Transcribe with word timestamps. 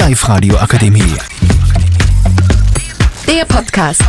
Live-Radio 0.00 0.56
Akademie. 0.56 1.14
Der 3.28 3.44
Podcast. 3.44 4.02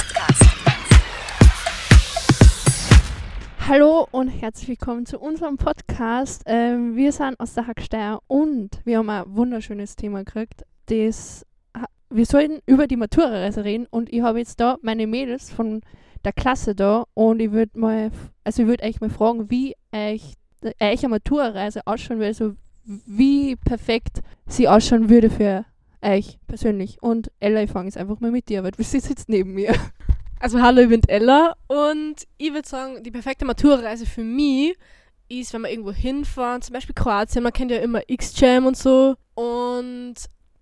Hallo 3.68 4.08
und 4.12 4.30
herzlich 4.30 4.70
willkommen 4.70 5.06
zu 5.06 5.20
unserem 5.20 5.58
Podcast. 5.58 6.44
Ähm, 6.46 6.96
wir 6.96 7.12
sind 7.12 7.38
aus 7.42 7.56
der 7.56 7.68
Hacksteier 7.68 8.22
und 8.28 8.80
wir 8.86 9.00
haben 9.00 9.10
ein 9.10 9.26
wunderschönes 9.28 9.98
Thema 9.98 10.24
gekriegt. 10.24 10.64
Das, 10.86 11.46
wir 12.10 12.26
sollten 12.26 12.62
über 12.66 12.88
die 12.88 12.96
Matura-Reise 12.96 13.66
reden 13.66 13.86
und 13.90 14.14
ich 14.14 14.22
habe 14.22 14.40
jetzt 14.40 14.62
da 14.62 14.78
meine 14.82 15.08
Mädels 15.08 15.52
von 15.52 15.82
der 16.24 16.32
Klasse 16.32 16.74
da 16.74 17.04
und 17.16 17.42
ich 17.42 17.52
würde 17.52 17.78
mal, 17.78 18.12
also 18.46 18.62
ich 18.62 18.68
würde 18.70 18.86
euch 18.86 19.02
mal 19.02 19.10
fragen, 19.10 19.52
wie 19.52 19.76
euch, 19.94 20.36
euch 20.64 21.04
eine 21.04 21.10
Matura-Reise 21.10 21.82
ausschauen 21.86 22.20
würde, 22.20 22.28
also 22.28 22.56
wie 22.86 23.58
perfekt 23.58 24.22
sie 24.48 24.70
ausschauen 24.70 25.10
würde 25.10 25.30
für 25.30 25.66
euch 26.02 26.40
persönlich. 26.48 27.02
Und 27.02 27.32
Ella, 27.40 27.64
ich 27.64 27.72
fange 27.72 27.88
jetzt 27.88 27.98
einfach 27.98 28.20
mal 28.20 28.32
mit 28.32 28.50
dir, 28.50 28.64
weil 28.64 28.72
sie 28.78 29.00
sitzt 29.00 29.30
neben 29.30 29.54
mir. 29.54 29.74
Also 30.40 30.60
hallo, 30.62 30.82
ich 30.82 30.90
bin 30.90 31.02
Ella 31.08 31.56
und 31.68 32.16
ich 32.38 32.52
würde 32.52 32.68
sagen, 32.68 33.04
die 33.04 33.12
perfekte 33.12 33.46
Matura-Reise 33.46 34.08
für 34.08 34.24
mich 34.24 34.76
ist, 35.30 35.54
wenn 35.54 35.62
wir 35.62 35.70
irgendwo 35.70 35.92
hinfahren, 35.92 36.64
zum 36.64 36.74
Beispiel 36.74 36.96
Kroatien, 36.96 37.44
man 37.44 37.54
kennt 37.54 37.72
ja 37.72 37.78
immer 37.78 38.02
X-Jam 38.08 38.66
und 38.66 38.76
so 38.76 39.16
und 39.36 40.16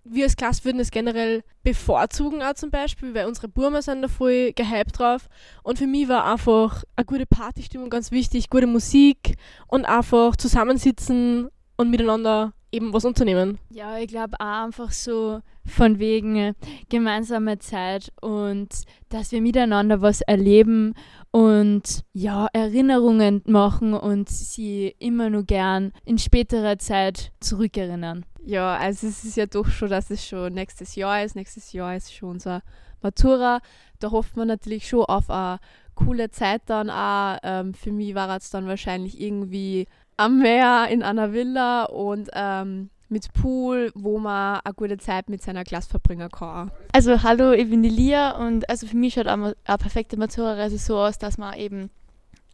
wir 0.04 0.26
als 0.26 0.36
Klasse 0.36 0.66
würden 0.66 0.80
es 0.80 0.92
generell 0.92 1.44
bevorzugen 1.64 2.42
auch 2.42 2.54
zum 2.54 2.72
Beispiel, 2.72 3.14
weil 3.14 3.28
unsere 3.28 3.48
Burmer 3.48 3.82
sind 3.82 4.02
da 4.02 4.08
voll 4.08 4.52
gehypt 4.54 5.00
drauf 5.00 5.28
und 5.64 5.78
für 5.78 5.88
mich 5.88 6.08
war 6.08 6.26
einfach 6.26 6.84
eine 6.96 7.06
gute 7.06 7.26
Partystimmung 7.26 7.90
ganz 7.90 8.12
wichtig, 8.12 8.50
gute 8.50 8.68
Musik 8.68 9.36
und 9.68 9.86
einfach 9.86 10.36
zusammensitzen 10.36 11.50
und 11.78 11.90
miteinander 11.90 12.54
eben 12.72 12.94
was 12.94 13.06
unternehmen. 13.06 13.60
Ja, 13.70 13.98
ich 13.98 14.08
glaube 14.08 14.40
auch 14.40 14.66
einfach 14.66 14.92
so 14.92 15.42
von 15.66 16.00
wegen 16.00 16.36
äh, 16.36 16.54
gemeinsame 16.90 17.60
Zeit 17.60 18.12
und 18.22 18.70
dass 19.10 19.32
wir 19.32 19.42
miteinander 19.42 20.02
was 20.02 20.22
erleben 20.22 20.96
und 21.32 22.04
ja, 22.14 22.48
Erinnerungen 22.54 23.44
machen 23.46 23.94
und 23.94 24.30
sie 24.30 24.96
immer 25.00 25.30
nur 25.30 25.44
gern 25.44 25.92
in 26.06 26.18
späterer 26.18 26.78
Zeit 26.80 27.32
zurückerinnern. 27.40 28.26
Ja, 28.46 28.76
also 28.78 29.08
es 29.08 29.24
ist 29.24 29.38
ja 29.38 29.46
doch 29.46 29.68
schon, 29.68 29.90
dass 29.90 30.10
es 30.10 30.26
schon 30.26 30.54
nächstes 30.54 30.96
Jahr 30.96 31.24
ist. 31.24 31.36
Nächstes 31.36 31.72
Jahr 31.74 31.96
ist 31.96 32.14
schon 32.14 32.30
unser 32.30 32.62
Matura. 33.02 33.60
Da 34.00 34.12
hofft 34.12 34.38
man 34.38 34.48
natürlich 34.48 34.88
schon 34.88 35.06
auf 35.06 35.30
eine 35.30 35.60
coole 36.06 36.32
Zeit 36.32 36.62
dann 36.66 36.90
auch. 36.90 37.38
Ähm, 37.44 37.74
für 37.74 37.92
mich 37.92 38.16
war 38.16 38.36
es 38.36 38.50
dann 38.50 38.68
wahrscheinlich 38.68 39.20
irgendwie 39.20 39.88
am 40.18 40.40
Meer 40.40 40.88
in 40.90 41.04
einer 41.04 41.34
Villa 41.34 41.86
und 41.86 42.30
ähm, 42.34 42.90
mit 43.10 43.34
Pool, 43.34 43.92
wo 43.96 44.20
man 44.20 44.60
eine 44.64 44.74
gute 44.74 44.98
Zeit 44.98 45.30
mit 45.30 45.42
seiner 45.42 45.64
Klasse 45.64 45.90
verbringen 45.90 46.30
kann. 46.30 46.72
Also 46.92 47.24
hallo, 47.24 47.52
ich 47.52 47.70
bin 47.70 47.82
die 47.82 47.90
Lia 47.90 48.32
und 48.38 48.70
also 48.70 48.86
für 48.86 48.98
mich 48.98 49.16
schaut 49.16 49.28
eine, 49.28 49.56
eine 49.66 49.78
perfekte 49.78 50.18
Matura-Reise 50.18 50.78
so 50.78 50.98
aus, 50.98 51.18
dass 51.18 51.38
man 51.38 51.58
eben 51.58 51.90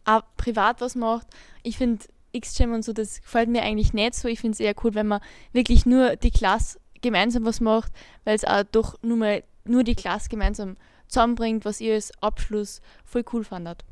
auch 0.04 0.22
privat 0.36 0.80
was 0.80 0.94
macht. 0.94 1.26
Ich 1.62 1.76
finde 1.76 2.06
X-Jam 2.32 2.72
und 2.72 2.84
so, 2.84 2.92
das 2.92 3.20
gefällt 3.20 3.48
mir 3.48 3.62
eigentlich 3.62 3.92
nicht 3.92 4.14
so. 4.14 4.28
Ich 4.28 4.40
finde 4.40 4.54
es 4.54 4.60
eher 4.60 4.74
cool, 4.82 4.94
wenn 4.94 5.06
man 5.06 5.20
wirklich 5.52 5.86
nur 5.86 6.16
die 6.16 6.30
Klasse 6.30 6.78
gemeinsam 7.02 7.44
was 7.44 7.60
macht, 7.60 7.92
weil 8.24 8.34
es 8.34 8.44
auch 8.44 8.62
doch 8.70 8.96
nur 9.02 9.16
mal 9.16 9.42
nur 9.64 9.84
die 9.84 9.94
Klasse 9.94 10.28
gemeinsam 10.28 10.76
zusammenbringt, 11.08 11.64
was 11.64 11.80
ihr 11.80 11.94
als 11.94 12.12
Abschluss 12.22 12.80
voll 13.04 13.24
cool 13.32 13.44
fandet. 13.44 13.84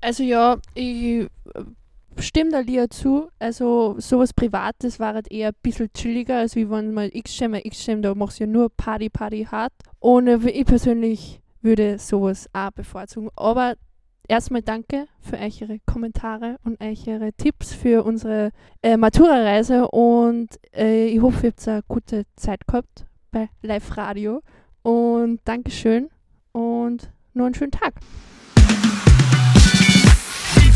Also 0.00 0.22
ja, 0.22 0.58
ich 0.74 1.22
äh, 1.22 1.28
stimme 2.18 2.50
da 2.50 2.60
Lia 2.60 2.90
zu. 2.90 3.28
Also 3.38 3.94
sowas 3.98 4.32
Privates 4.32 4.98
war 4.98 5.14
halt 5.14 5.30
eher 5.30 5.48
ein 5.48 5.56
bisschen 5.62 5.92
chilliger, 5.92 6.38
als 6.38 6.56
wie 6.56 6.68
wenn 6.68 6.92
man 6.92 7.10
X-Jam, 7.12 7.54
X-Jam, 7.54 8.02
da 8.02 8.14
machst 8.14 8.40
du 8.40 8.44
ja 8.44 8.50
nur 8.50 8.68
Party, 8.70 9.08
Party 9.08 9.46
hart. 9.50 9.72
Und 10.00 10.26
äh, 10.26 10.36
ich 10.50 10.66
persönlich 10.66 11.40
würde 11.60 11.98
sowas 11.98 12.48
auch 12.52 12.72
bevorzugen. 12.72 13.30
Aber 13.36 13.76
erstmal 14.28 14.62
danke 14.62 15.06
für 15.20 15.36
eure 15.36 15.78
Kommentare 15.86 16.56
und 16.64 16.80
eure 16.80 17.32
Tipps 17.34 17.74
für 17.74 18.04
unsere 18.04 18.50
äh, 18.82 18.96
Matura-Reise 18.96 19.88
und 19.88 20.48
äh, 20.74 21.06
ich 21.06 21.20
hoffe, 21.20 21.46
ihr 21.46 21.52
habt 21.52 21.68
eine 21.68 21.82
gute 21.86 22.24
Zeit 22.36 22.66
gehabt 22.66 23.06
bei 23.30 23.48
Live 23.62 23.96
Radio 23.96 24.42
und 24.82 25.40
Dankeschön 25.44 26.08
und 26.52 27.10
nur 27.34 27.46
einen 27.46 27.54
schönen 27.54 27.70
Tag. 27.72 27.94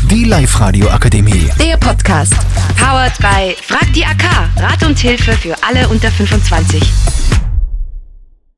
Die 0.09 0.23
Live-Radio 0.23 0.89
Akademie. 0.89 1.49
Der 1.59 1.77
Podcast. 1.77 2.33
Powered 2.77 3.17
by 3.17 3.55
Frag 3.61 3.91
die 3.93 4.05
AK. 4.05 4.23
Rat 4.57 4.83
und 4.85 4.97
Hilfe 4.97 5.33
für 5.33 5.55
alle 5.61 5.87
unter 5.89 6.09
25. 6.09 6.81